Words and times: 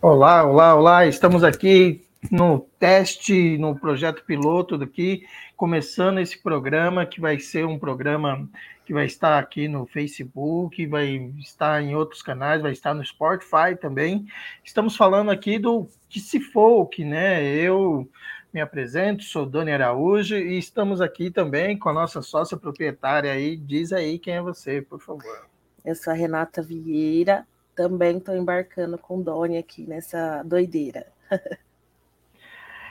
Olá, 0.00 0.44
olá, 0.44 0.76
olá. 0.76 1.06
Estamos 1.06 1.42
aqui 1.42 2.06
no 2.30 2.60
teste, 2.78 3.58
no 3.58 3.76
projeto 3.76 4.24
piloto 4.24 4.78
daqui, 4.78 5.26
começando 5.56 6.20
esse 6.20 6.40
programa 6.40 7.04
que 7.04 7.20
vai 7.20 7.40
ser 7.40 7.66
um 7.66 7.76
programa 7.76 8.48
que 8.86 8.94
vai 8.94 9.06
estar 9.06 9.36
aqui 9.36 9.66
no 9.66 9.86
Facebook, 9.86 10.86
vai 10.86 11.32
estar 11.40 11.82
em 11.82 11.96
outros 11.96 12.22
canais, 12.22 12.62
vai 12.62 12.70
estar 12.70 12.94
no 12.94 13.04
Spotify 13.04 13.74
também. 13.80 14.24
Estamos 14.62 14.96
falando 14.96 15.32
aqui 15.32 15.58
do 15.58 15.88
que 16.08 16.20
se 16.20 16.38
folk, 16.38 17.04
né? 17.04 17.44
Eu 17.44 18.08
me 18.54 18.60
apresento, 18.60 19.24
sou 19.24 19.44
Dani 19.44 19.72
Araújo 19.72 20.36
e 20.36 20.56
estamos 20.58 21.00
aqui 21.00 21.28
também 21.28 21.76
com 21.76 21.88
a 21.88 21.92
nossa 21.92 22.22
sócia 22.22 22.56
proprietária 22.56 23.32
aí. 23.32 23.56
Diz 23.56 23.92
aí 23.92 24.16
quem 24.20 24.34
é 24.34 24.40
você, 24.40 24.80
por 24.80 25.00
favor. 25.00 25.48
Eu 25.84 25.96
sou 25.96 26.12
a 26.12 26.16
Renata 26.16 26.62
Vieira, 26.62 27.44
também 27.78 28.18
estou 28.18 28.34
embarcando 28.34 28.98
com 28.98 29.22
Doni 29.22 29.56
aqui 29.56 29.86
nessa 29.86 30.42
doideira. 30.42 31.06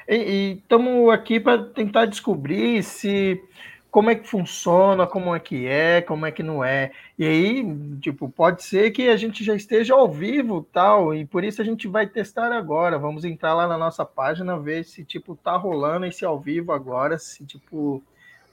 e 0.07 0.59
estamos 0.61 1.11
aqui 1.11 1.41
para 1.41 1.61
tentar 1.61 2.05
descobrir 2.05 2.81
se 2.83 3.43
como 3.91 4.09
é 4.09 4.15
que 4.15 4.25
funciona, 4.25 5.05
como 5.05 5.35
é 5.35 5.41
que 5.41 5.67
é, 5.67 6.01
como 6.01 6.25
é 6.25 6.31
que 6.31 6.41
não 6.41 6.63
é. 6.63 6.91
E 7.19 7.25
aí, 7.25 7.97
tipo, 7.99 8.29
pode 8.29 8.63
ser 8.63 8.91
que 8.91 9.09
a 9.09 9.17
gente 9.17 9.43
já 9.43 9.53
esteja 9.53 9.93
ao 9.93 10.09
vivo, 10.09 10.65
tal, 10.71 11.13
e 11.13 11.25
por 11.25 11.43
isso 11.43 11.61
a 11.61 11.65
gente 11.65 11.85
vai 11.85 12.07
testar 12.07 12.53
agora. 12.53 12.97
Vamos 12.97 13.25
entrar 13.25 13.53
lá 13.53 13.67
na 13.67 13.77
nossa 13.77 14.05
página, 14.05 14.57
ver 14.57 14.85
se 14.85 15.03
tipo 15.03 15.35
tá 15.35 15.57
rolando 15.57 16.05
esse 16.05 16.23
ao 16.23 16.39
vivo 16.39 16.71
agora, 16.71 17.19
se 17.19 17.45
tipo 17.45 18.01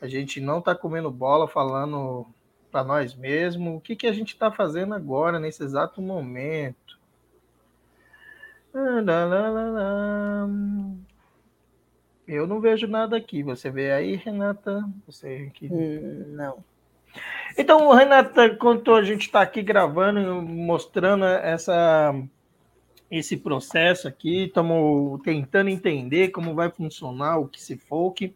a 0.02 0.08
gente 0.08 0.40
não 0.40 0.60
tá 0.60 0.74
comendo 0.74 1.10
bola 1.12 1.46
falando 1.46 2.26
para 2.74 2.82
nós 2.82 3.14
mesmos, 3.14 3.76
o 3.76 3.80
que, 3.80 3.94
que 3.94 4.04
a 4.04 4.12
gente 4.12 4.30
está 4.30 4.50
fazendo 4.50 4.94
agora, 4.94 5.38
nesse 5.38 5.62
exato 5.62 6.02
momento. 6.02 6.98
Eu 12.26 12.48
não 12.48 12.60
vejo 12.60 12.88
nada 12.88 13.16
aqui. 13.16 13.44
Você 13.44 13.70
vê 13.70 13.92
aí, 13.92 14.16
Renata? 14.16 14.82
Você? 15.06 15.52
Hum, 15.62 16.24
não. 16.30 16.64
Então, 17.56 17.92
Renata, 17.92 18.46
enquanto 18.46 18.92
a 18.92 19.04
gente 19.04 19.22
está 19.22 19.40
aqui 19.40 19.62
gravando, 19.62 20.42
mostrando 20.42 21.24
essa, 21.24 22.12
esse 23.18 23.36
processo 23.36 24.08
aqui, 24.08 24.44
estamos 24.44 25.20
tentando 25.22 25.70
entender 25.70 26.30
como 26.30 26.54
vai 26.54 26.68
funcionar 26.68 27.38
o 27.38 27.46
que 27.46 27.62
se 27.62 27.76
folk. 27.76 28.34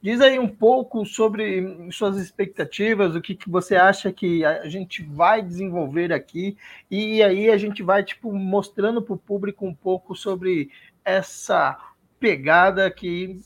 Diz 0.00 0.20
aí 0.20 0.38
um 0.38 0.48
pouco 0.48 1.04
sobre 1.04 1.90
suas 1.90 2.16
expectativas, 2.16 3.14
o 3.14 3.20
que, 3.20 3.34
que 3.34 3.50
você 3.50 3.74
acha 3.74 4.12
que 4.12 4.44
a 4.44 4.68
gente 4.68 5.02
vai 5.02 5.42
desenvolver 5.42 6.12
aqui, 6.12 6.56
e 6.90 7.22
aí 7.22 7.50
a 7.50 7.56
gente 7.56 7.82
vai 7.82 8.04
tipo 8.04 8.32
mostrando 8.32 9.02
para 9.02 9.14
o 9.14 9.18
público 9.18 9.66
um 9.66 9.74
pouco 9.74 10.14
sobre 10.14 10.70
essa 11.04 11.76
pegada 12.20 12.90
que, 12.90 13.40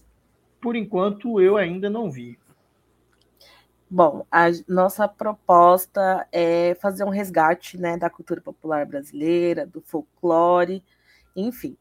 por 0.60 0.76
enquanto, 0.76 1.40
eu 1.40 1.56
ainda 1.56 1.88
não 1.88 2.10
vi. 2.10 2.38
Bom, 3.96 4.26
a 4.28 4.46
nossa 4.66 5.06
proposta 5.06 6.26
é 6.32 6.74
fazer 6.80 7.04
um 7.04 7.10
resgate 7.10 7.78
né, 7.78 7.96
da 7.96 8.10
cultura 8.10 8.40
popular 8.40 8.84
brasileira, 8.84 9.64
do 9.64 9.80
folclore, 9.80 10.82
enfim. 11.36 11.76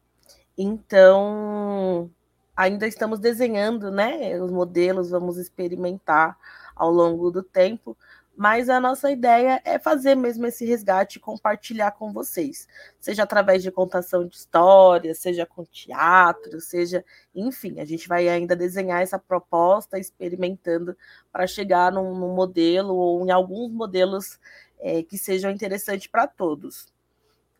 Então, 0.56 2.08
ainda 2.56 2.86
estamos 2.86 3.18
desenhando, 3.18 3.90
né? 3.90 4.40
Os 4.40 4.52
modelos, 4.52 5.10
vamos 5.10 5.38
experimentar 5.38 6.38
ao 6.76 6.92
longo 6.92 7.32
do 7.32 7.42
tempo, 7.42 7.96
mas 8.36 8.68
a 8.68 8.80
nossa 8.80 9.10
ideia 9.10 9.60
é 9.64 9.78
fazer 9.78 10.14
mesmo 10.14 10.46
esse 10.46 10.64
resgate 10.64 11.18
e 11.18 11.20
compartilhar 11.20 11.92
com 11.92 12.12
vocês, 12.12 12.66
seja 12.98 13.22
através 13.22 13.62
de 13.62 13.70
contação 13.70 14.26
de 14.26 14.34
histórias, 14.34 15.18
seja 15.18 15.46
com 15.46 15.64
teatro, 15.64 16.60
seja, 16.60 17.04
enfim, 17.34 17.80
a 17.80 17.84
gente 17.84 18.08
vai 18.08 18.28
ainda 18.28 18.56
desenhar 18.56 19.02
essa 19.02 19.18
proposta, 19.18 19.98
experimentando 19.98 20.96
para 21.32 21.46
chegar 21.46 21.92
num, 21.92 22.18
num, 22.18 22.34
modelo 22.34 22.94
ou 22.94 23.24
em 23.24 23.30
alguns 23.30 23.70
modelos 23.70 24.40
é, 24.80 25.02
que 25.02 25.16
sejam 25.16 25.50
interessantes 25.50 26.08
para 26.08 26.26
todos. 26.26 26.92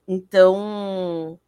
Então, 0.07 1.39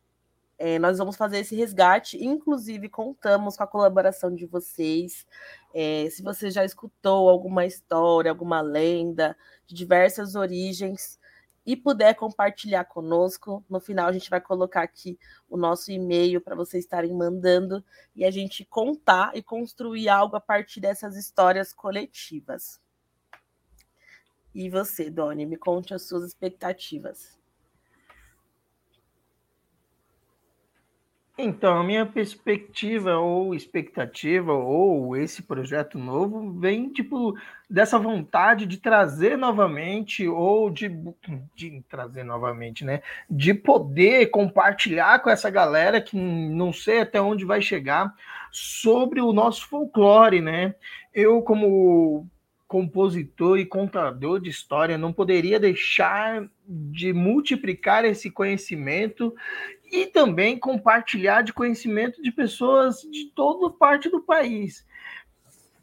é, 0.58 0.78
nós 0.78 0.98
vamos 0.98 1.16
fazer 1.16 1.38
esse 1.38 1.54
resgate, 1.54 2.22
inclusive 2.24 2.88
contamos 2.88 3.56
com 3.56 3.62
a 3.62 3.66
colaboração 3.66 4.34
de 4.34 4.46
vocês. 4.46 5.26
É, 5.74 6.08
se 6.10 6.22
você 6.22 6.50
já 6.50 6.64
escutou 6.64 7.28
alguma 7.28 7.66
história, 7.66 8.30
alguma 8.30 8.62
lenda 8.62 9.36
de 9.66 9.74
diversas 9.74 10.34
origens 10.34 11.18
e 11.66 11.76
puder 11.76 12.14
compartilhar 12.14 12.84
conosco, 12.84 13.62
no 13.68 13.80
final 13.80 14.08
a 14.08 14.12
gente 14.12 14.30
vai 14.30 14.40
colocar 14.40 14.82
aqui 14.82 15.18
o 15.50 15.56
nosso 15.56 15.90
e-mail 15.90 16.40
para 16.40 16.54
vocês 16.54 16.84
estarem 16.84 17.12
mandando 17.12 17.84
e 18.14 18.24
a 18.24 18.30
gente 18.30 18.64
contar 18.64 19.36
e 19.36 19.42
construir 19.42 20.08
algo 20.08 20.36
a 20.36 20.40
partir 20.40 20.80
dessas 20.80 21.16
histórias 21.16 21.74
coletivas. 21.74 22.80
E 24.54 24.70
você, 24.70 25.10
Doni, 25.10 25.44
me 25.44 25.58
conte 25.58 25.92
as 25.92 26.04
suas 26.04 26.24
expectativas. 26.24 27.35
Então, 31.38 31.78
a 31.78 31.84
minha 31.84 32.06
perspectiva 32.06 33.18
ou 33.18 33.54
expectativa 33.54 34.54
ou 34.54 35.14
esse 35.14 35.42
projeto 35.42 35.98
novo 35.98 36.58
vem 36.58 36.88
tipo 36.90 37.34
dessa 37.68 37.98
vontade 37.98 38.64
de 38.64 38.78
trazer 38.78 39.36
novamente 39.36 40.26
ou 40.26 40.70
de, 40.70 40.88
de 41.54 41.82
trazer 41.90 42.24
novamente, 42.24 42.86
né? 42.86 43.02
De 43.28 43.52
poder 43.52 44.30
compartilhar 44.30 45.18
com 45.18 45.28
essa 45.28 45.50
galera 45.50 46.00
que 46.00 46.16
não 46.16 46.72
sei 46.72 47.00
até 47.02 47.20
onde 47.20 47.44
vai 47.44 47.60
chegar 47.60 48.14
sobre 48.50 49.20
o 49.20 49.30
nosso 49.30 49.68
folclore, 49.68 50.40
né? 50.40 50.74
Eu 51.12 51.42
como 51.42 52.26
compositor 52.66 53.58
e 53.58 53.66
contador 53.66 54.40
de 54.40 54.50
história 54.50 54.98
não 54.98 55.12
poderia 55.12 55.60
deixar 55.60 56.48
de 56.66 57.12
multiplicar 57.12 58.04
esse 58.04 58.30
conhecimento 58.30 59.34
e 59.90 60.06
também 60.06 60.58
compartilhar 60.58 61.42
de 61.42 61.52
conhecimento 61.52 62.20
de 62.20 62.32
pessoas 62.32 63.02
de 63.02 63.26
toda 63.34 63.70
parte 63.70 64.08
do 64.08 64.20
país. 64.20 64.84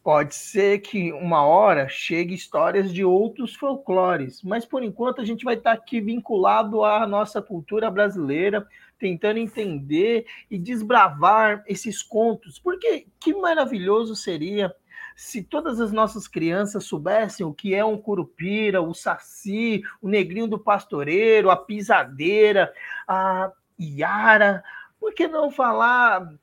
Pode 0.04 0.36
ser 0.36 0.80
que 0.80 1.14
uma 1.14 1.46
hora 1.46 1.88
chegue 1.88 2.34
histórias 2.34 2.94
de 2.94 3.06
outros 3.06 3.56
folclores, 3.56 4.44
mas 4.44 4.66
por 4.66 4.84
enquanto 4.84 5.22
a 5.22 5.26
gente 5.26 5.46
vai 5.46 5.56
estar 5.56 5.72
aqui 5.72 6.02
vinculado 6.02 6.84
à 6.84 7.08
nossa 7.08 7.42
cultura 7.42 7.90
brasileira, 7.90 8.68
tentando 9.00 9.40
entender 9.40 10.26
e 10.52 10.58
desbravar 10.58 11.64
esses 11.66 12.04
contos, 12.04 12.60
porque 12.60 13.08
que 13.18 13.34
maravilhoso 13.34 14.14
seria 14.14 14.76
se 15.16 15.44
todas 15.44 15.80
as 15.80 15.92
nossas 15.92 16.28
crianças 16.28 16.86
soubessem 16.86 17.46
o 17.46 17.54
que 17.54 17.74
é 17.74 17.84
um 17.84 17.98
curupira, 17.98 18.82
o 18.82 18.94
saci, 18.94 19.84
o 20.02 20.08
negrinho 20.08 20.48
do 20.48 20.60
pastoreiro, 20.60 21.50
a 21.50 21.58
pisadeira, 21.58 22.74
a 23.08 23.52
Iara, 23.80 24.64
por 25.00 25.14
que 25.14 25.28
não 25.28 25.52
falar 25.52 26.34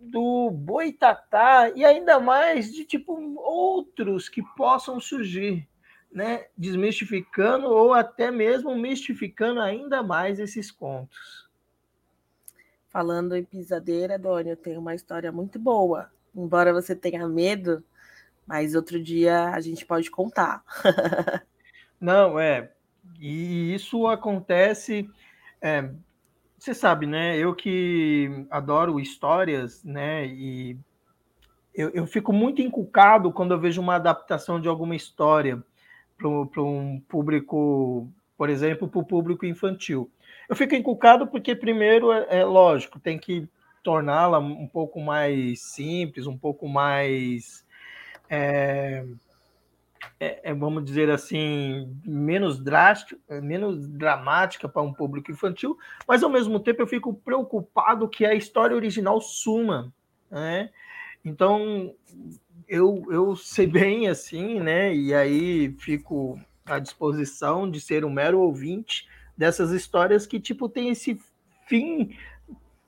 do 0.00 0.50
Boitatá 0.50 1.70
e 1.74 1.84
ainda 1.84 2.20
mais 2.20 2.72
de 2.72 2.84
tipo 2.84 3.12
outros 3.38 4.28
que 4.28 4.42
possam 4.56 5.00
surgir, 5.00 5.68
né? 6.12 6.46
Desmistificando 6.56 7.66
ou 7.66 7.92
até 7.92 8.30
mesmo 8.30 8.74
mistificando 8.74 9.60
ainda 9.60 10.02
mais 10.02 10.38
esses 10.38 10.70
contos. 10.70 11.50
Falando 12.88 13.34
em 13.36 13.44
pisadeira, 13.44 14.18
Doni, 14.18 14.50
eu 14.50 14.56
tenho 14.56 14.80
uma 14.80 14.94
história 14.94 15.30
muito 15.30 15.58
boa. 15.58 16.10
Embora 16.34 16.72
você 16.72 16.94
tenha 16.94 17.26
medo, 17.28 17.84
mas 18.46 18.74
outro 18.74 19.02
dia 19.02 19.50
a 19.50 19.60
gente 19.60 19.84
pode 19.84 20.10
contar. 20.10 20.62
Não, 22.00 22.38
é. 22.38 22.70
E 23.18 23.74
isso 23.74 24.06
acontece. 24.06 25.08
É, 25.60 25.90
você 26.58 26.74
sabe, 26.74 27.06
né? 27.06 27.36
Eu 27.36 27.54
que 27.54 28.46
adoro 28.50 29.00
histórias, 29.00 29.82
né? 29.84 30.26
E 30.26 30.78
eu, 31.74 31.90
eu 31.90 32.06
fico 32.06 32.32
muito 32.32 32.62
encucado 32.62 33.32
quando 33.32 33.52
eu 33.52 33.60
vejo 33.60 33.80
uma 33.80 33.96
adaptação 33.96 34.60
de 34.60 34.68
alguma 34.68 34.96
história 34.96 35.62
para 36.16 36.62
um 36.62 37.00
público, 37.08 38.10
por 38.36 38.48
exemplo, 38.48 38.88
para 38.88 39.00
o 39.00 39.04
público 39.04 39.44
infantil. 39.44 40.10
Eu 40.48 40.56
fico 40.56 40.74
encucado 40.74 41.26
porque, 41.26 41.54
primeiro, 41.54 42.12
é, 42.12 42.38
é 42.38 42.44
lógico, 42.44 42.98
tem 42.98 43.18
que 43.18 43.48
torná-la 43.82 44.38
um 44.38 44.66
pouco 44.66 45.00
mais 45.00 45.60
simples, 45.62 46.26
um 46.26 46.36
pouco 46.36 46.68
mais. 46.68 47.65
É, 48.28 49.04
é, 50.18 50.50
é, 50.50 50.54
vamos 50.54 50.84
dizer 50.84 51.10
assim, 51.10 51.94
menos 52.04 52.58
drástica, 52.58 53.18
menos 53.40 53.86
dramática 53.86 54.68
para 54.68 54.82
um 54.82 54.92
público 54.92 55.30
infantil, 55.30 55.76
mas 56.08 56.22
ao 56.22 56.30
mesmo 56.30 56.58
tempo 56.58 56.80
eu 56.80 56.86
fico 56.86 57.12
preocupado 57.12 58.08
que 58.08 58.24
a 58.24 58.34
história 58.34 58.74
original 58.74 59.20
suma, 59.20 59.92
né? 60.30 60.70
Então 61.24 61.92
eu, 62.68 63.04
eu 63.10 63.36
sei 63.36 63.66
bem 63.66 64.08
assim, 64.08 64.58
né? 64.60 64.94
E 64.94 65.12
aí 65.12 65.74
fico 65.78 66.40
à 66.64 66.78
disposição 66.78 67.70
de 67.70 67.80
ser 67.80 68.04
um 68.04 68.10
mero 68.10 68.40
ouvinte 68.40 69.06
dessas 69.36 69.70
histórias 69.70 70.26
que 70.26 70.40
tipo 70.40 70.68
tem 70.68 70.88
esse 70.88 71.20
fim 71.68 72.16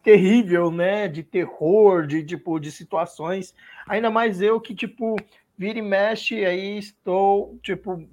terrível, 0.03 0.71
né? 0.71 1.09
De 1.09 1.23
terror, 1.23 2.07
de 2.07 2.25
tipo 2.25 2.59
de 2.59 2.71
situações. 2.71 3.55
Ainda 3.87 4.11
mais 4.11 4.41
eu 4.41 4.61
que 4.61 4.75
tipo 4.75 5.17
vira 5.57 5.79
e 5.81 5.83
mexe, 5.83 6.45
aí 6.45 6.79
estou 6.79 7.59
tipo 7.63 8.09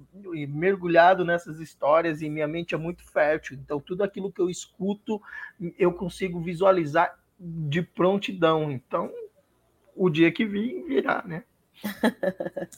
mergulhado 0.48 1.24
nessas 1.24 1.60
histórias 1.60 2.20
e 2.20 2.28
minha 2.28 2.48
mente 2.48 2.74
é 2.74 2.78
muito 2.78 3.04
fértil. 3.04 3.56
Então 3.62 3.80
tudo 3.80 4.02
aquilo 4.02 4.32
que 4.32 4.40
eu 4.40 4.50
escuto, 4.50 5.22
eu 5.78 5.92
consigo 5.92 6.40
visualizar 6.40 7.16
de 7.38 7.82
prontidão. 7.82 8.70
Então 8.70 9.12
o 9.94 10.10
dia 10.10 10.32
que 10.32 10.44
vir 10.44 10.84
virá, 10.84 11.22
né? 11.26 11.44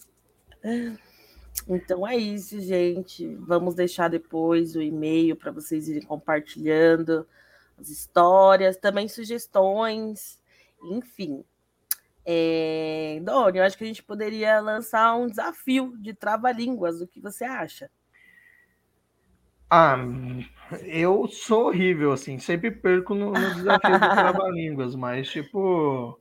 Então 1.67 2.07
é 2.07 2.17
isso, 2.17 2.61
gente. 2.61 3.27
Vamos 3.37 3.75
deixar 3.75 4.09
depois 4.09 4.77
o 4.77 4.83
e-mail 4.83 5.35
para 5.37 5.51
vocês 5.51 5.89
irem 5.89 6.03
compartilhando 6.03 7.27
as 7.79 7.89
histórias, 7.89 8.77
também 8.77 9.09
sugestões, 9.09 10.41
enfim. 10.83 11.45
É... 12.25 13.21
Doni, 13.23 13.59
eu 13.59 13.65
acho 13.65 13.79
que 13.79 13.85
a 13.85 13.87
gente 13.87 14.03
poderia 14.03 14.61
lançar 14.61 15.15
um 15.15 15.27
desafio 15.27 15.97
de 15.99 16.13
trava-línguas. 16.13 17.01
O 17.01 17.07
que 17.07 17.21
você 17.21 17.45
acha? 17.45 17.91
Ah, 19.71 19.97
eu 20.83 21.29
sou 21.29 21.67
horrível, 21.67 22.13
assim, 22.13 22.39
sempre 22.39 22.71
perco 22.71 23.15
no, 23.15 23.33
no 23.33 23.55
desafio 23.55 23.93
de 23.93 23.99
trava-línguas, 24.15 24.95
mas, 24.95 25.29
tipo, 25.29 26.19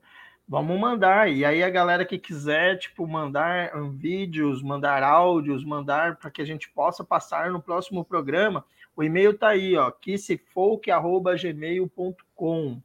Vamos 0.48 0.80
mandar. 0.80 1.30
E 1.30 1.44
aí 1.44 1.62
a 1.62 1.68
galera 1.68 2.06
que 2.06 2.18
quiser, 2.18 2.78
tipo, 2.78 3.06
mandar 3.06 3.70
vídeos, 3.92 4.62
mandar 4.62 5.02
áudios, 5.02 5.62
mandar 5.62 6.16
para 6.16 6.30
que 6.30 6.40
a 6.40 6.44
gente 6.44 6.70
possa 6.70 7.04
passar 7.04 7.50
no 7.50 7.60
próximo 7.60 8.02
programa, 8.02 8.64
o 8.98 9.02
e-mail 9.04 9.38
tá 9.38 9.50
aí, 9.50 9.76
ó, 9.76 9.92
kissefolk@gmail.com. 9.92 12.82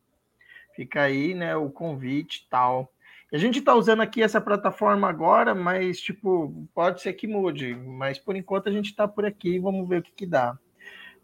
Fica 0.76 1.02
aí, 1.02 1.34
né, 1.34 1.56
o 1.56 1.72
convite 1.72 2.44
e 2.46 2.50
tal. 2.52 2.94
A 3.32 3.38
gente 3.38 3.58
está 3.58 3.74
usando 3.74 4.02
aqui 4.02 4.22
essa 4.22 4.40
plataforma 4.40 5.10
agora, 5.10 5.56
mas 5.56 6.00
tipo, 6.00 6.68
pode 6.72 7.02
ser 7.02 7.14
que 7.14 7.26
mude, 7.26 7.74
mas 7.74 8.20
por 8.20 8.36
enquanto 8.36 8.70
a 8.70 8.72
gente 8.72 8.92
está 8.92 9.08
por 9.08 9.26
aqui, 9.26 9.58
vamos 9.58 9.90
ver 9.90 10.02
o 10.02 10.04
que 10.04 10.12
que 10.12 10.28
dá. 10.28 10.56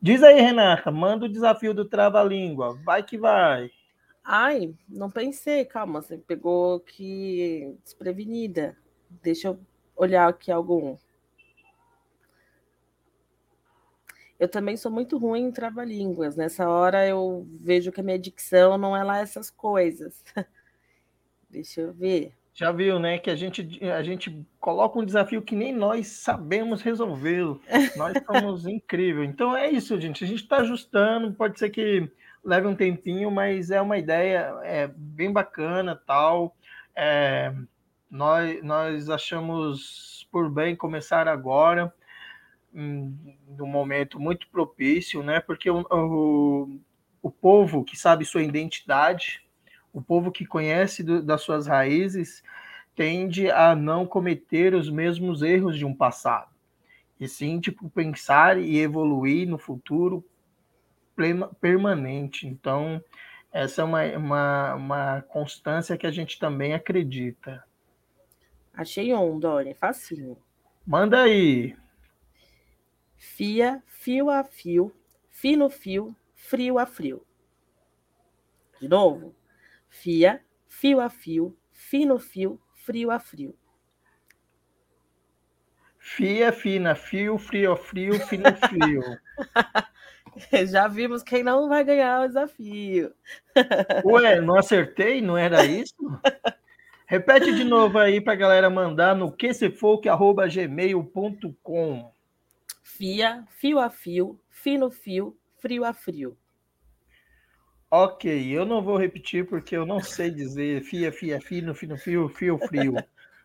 Diz 0.02 0.24
aí, 0.24 0.42
Renata, 0.42 0.90
manda 0.90 1.26
o 1.26 1.30
desafio 1.30 1.72
do 1.72 1.86
trava-língua. 1.86 2.76
Vai 2.84 3.04
que 3.04 3.16
vai. 3.16 3.70
Ai, 4.24 4.74
não 4.88 5.12
pensei, 5.12 5.66
calma, 5.66 6.02
você 6.02 6.18
pegou 6.18 6.80
que 6.80 7.78
desprevenida. 7.84 8.76
Deixa 9.22 9.50
eu 9.50 9.60
olhar 9.96 10.28
aqui 10.28 10.52
algum. 10.52 10.98
Eu 14.40 14.48
também 14.48 14.78
sou 14.78 14.90
muito 14.90 15.18
ruim 15.18 15.48
em 15.48 15.52
trava-línguas. 15.52 16.36
Nessa 16.36 16.70
hora 16.70 17.06
eu 17.06 17.46
vejo 17.60 17.92
que 17.92 18.00
a 18.00 18.04
minha 18.04 18.18
dicção 18.18 18.78
não 18.78 18.96
é 18.96 19.04
lá 19.04 19.20
essas 19.20 19.50
coisas. 19.50 20.24
Deixa 21.50 21.82
eu 21.82 21.94
ver. 21.94 22.34
Já 22.54 22.72
viu, 22.72 23.00
né? 23.00 23.18
Que 23.18 23.30
a 23.30 23.36
gente, 23.36 23.80
a 23.86 24.02
gente 24.02 24.46
coloca 24.60 24.98
um 24.98 25.06
desafio 25.06 25.42
que 25.42 25.56
nem 25.56 25.74
nós 25.74 26.08
sabemos 26.08 26.82
resolvê-lo. 26.82 27.62
Nós 27.96 28.14
somos 28.26 28.66
incrível. 28.66 29.24
Então 29.24 29.56
é 29.56 29.70
isso, 29.70 30.00
gente. 30.00 30.24
A 30.24 30.28
gente 30.28 30.44
está 30.44 30.58
ajustando. 30.58 31.34
Pode 31.34 31.60
ser 31.60 31.70
que 31.70 32.10
leve 32.44 32.68
um 32.68 32.76
tempinho, 32.76 33.30
mas 33.30 33.72
é 33.72 33.82
uma 33.82 33.98
ideia 33.98 34.54
é, 34.64 34.88
bem 34.88 35.32
bacana, 35.32 36.02
tal. 36.06 36.56
É, 36.96 37.54
nós, 38.10 38.64
nós 38.64 39.10
achamos 39.10 40.28
por 40.32 40.50
bem 40.50 40.76
começar 40.76 41.28
agora, 41.28 41.94
num 42.72 43.68
momento 43.68 44.20
muito 44.20 44.48
propício, 44.50 45.24
né? 45.24 45.40
Porque 45.40 45.70
o, 45.70 45.86
o, 45.90 46.80
o 47.22 47.32
povo 47.32 47.84
que 47.84 47.98
sabe 47.98 48.26
sua 48.26 48.44
identidade, 48.44 49.44
o 49.94 50.02
povo 50.02 50.32
que 50.32 50.46
conhece 50.46 51.04
do, 51.04 51.22
das 51.22 51.42
suas 51.42 51.68
raízes, 51.68 52.44
tende 52.96 53.50
a 53.50 53.76
não 53.76 54.06
cometer 54.06 54.74
os 54.76 54.90
mesmos 54.90 55.42
erros 55.42 55.78
de 55.78 55.86
um 55.86 55.94
passado. 55.94 56.50
E 57.20 57.28
sim, 57.28 57.60
tipo, 57.60 57.90
pensar 57.90 58.58
e 58.58 58.78
evoluir 58.78 59.48
no 59.48 59.58
futuro 59.58 60.24
permanente. 61.60 62.48
Então, 62.48 63.04
essa 63.52 63.82
é 63.82 63.86
uma, 63.86 64.04
uma, 64.18 64.76
uma 64.76 65.22
constância 65.24 65.98
que 65.98 66.08
a 66.08 66.12
gente 66.12 66.40
também 66.40 66.74
acredita. 66.74 67.64
Achei 68.74 69.14
um, 69.14 69.38
Dori, 69.38 69.74
facinho. 69.74 70.38
Manda 70.88 71.22
aí. 71.22 71.76
Fia, 73.20 73.84
fio 73.86 74.30
a 74.30 74.46
fio, 74.46 74.94
fino 75.30 75.70
fio, 75.70 76.16
frio 76.34 76.80
a 76.80 76.86
frio. 76.86 77.22
De 78.80 78.88
novo. 78.88 79.36
Fia, 79.90 80.42
fio 80.70 81.02
a 81.02 81.10
fio, 81.10 81.54
fino 81.74 82.18
fio, 82.18 82.58
frio 82.74 83.12
a 83.12 83.20
frio. 83.20 83.54
Fia, 85.98 86.54
fina, 86.54 86.96
fio, 86.96 87.38
frio, 87.38 87.76
frio, 87.76 88.18
fino, 88.26 88.56
frio. 88.56 89.04
Já 90.72 90.88
vimos 90.88 91.22
quem 91.22 91.44
não 91.44 91.68
vai 91.68 91.84
ganhar 91.84 92.22
o 92.22 92.28
desafio. 92.28 93.14
Ué, 94.06 94.40
não 94.40 94.56
acertei? 94.56 95.20
Não 95.22 95.38
era 95.38 95.66
isso? 95.66 95.94
Repete 97.06 97.54
de 97.54 97.66
novo 97.66 98.00
aí 98.00 98.22
para 98.22 98.32
a 98.32 98.38
galera 98.38 98.70
mandar 98.70 99.14
no 99.14 99.30
quesefolk.gmail.com. 99.30 102.19
Fia, 103.00 103.46
fio 103.48 103.80
a 103.80 103.90
fio, 103.90 104.38
fino 104.50 104.92
fio, 104.92 105.34
frio 105.62 105.86
a 105.86 105.94
frio. 105.94 106.36
Ok, 107.90 108.30
eu 108.52 108.66
não 108.66 108.84
vou 108.84 108.98
repetir 108.98 109.48
porque 109.48 109.74
eu 109.78 109.86
não 109.86 110.02
sei 110.04 110.30
dizer 110.30 110.84
fia, 110.84 111.10
fia, 111.10 111.40
fino, 111.40 111.74
fino, 111.74 111.98
fio, 111.98 112.28
fio, 112.28 112.58
frio. 112.58 112.96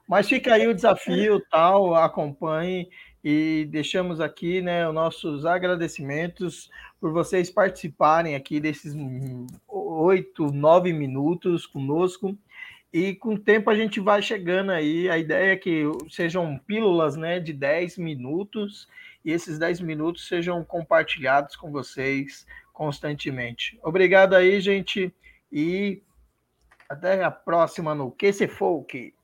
Mas 0.08 0.28
fica 0.28 0.54
aí 0.54 0.66
o 0.66 0.74
desafio, 0.74 1.40
tal, 1.48 1.94
acompanhe 1.94 2.88
e 3.22 3.68
deixamos 3.70 4.20
aqui 4.20 4.60
né, 4.60 4.88
os 4.88 4.92
nossos 4.92 5.46
agradecimentos 5.46 6.68
por 7.00 7.12
vocês 7.12 7.48
participarem 7.48 8.34
aqui 8.34 8.58
desses 8.58 8.92
oito, 9.68 10.50
nove 10.50 10.92
minutos 10.92 11.64
conosco. 11.64 12.36
E 12.92 13.14
com 13.14 13.34
o 13.34 13.38
tempo 13.38 13.70
a 13.70 13.74
gente 13.76 14.00
vai 14.00 14.20
chegando 14.20 14.72
aí. 14.72 15.08
A 15.08 15.16
ideia 15.16 15.52
é 15.52 15.56
que 15.56 15.84
sejam 16.10 16.58
pílulas 16.58 17.14
né, 17.16 17.38
de 17.38 17.52
10 17.52 17.98
minutos 17.98 18.88
e 19.24 19.32
esses 19.32 19.58
10 19.58 19.80
minutos 19.80 20.28
sejam 20.28 20.62
compartilhados 20.64 21.56
com 21.56 21.70
vocês 21.70 22.46
constantemente. 22.72 23.78
Obrigado 23.82 24.34
aí, 24.34 24.60
gente, 24.60 25.14
e 25.50 26.02
até 26.88 27.22
a 27.22 27.30
próxima 27.30 27.94
no 27.94 28.10
QC 28.10 28.48
Folk. 28.48 29.14